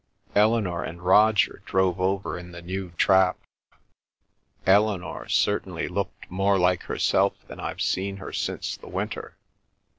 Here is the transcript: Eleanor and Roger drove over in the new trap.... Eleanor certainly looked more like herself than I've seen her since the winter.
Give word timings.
Eleanor 0.35 0.83
and 0.83 1.03
Roger 1.03 1.61
drove 1.67 2.01
over 2.01 2.35
in 2.35 2.53
the 2.53 2.61
new 2.63 2.89
trap.... 2.97 3.37
Eleanor 4.65 5.29
certainly 5.29 5.87
looked 5.87 6.25
more 6.27 6.57
like 6.57 6.81
herself 6.81 7.35
than 7.47 7.59
I've 7.59 7.81
seen 7.83 8.17
her 8.17 8.33
since 8.33 8.75
the 8.75 8.89
winter. 8.89 9.35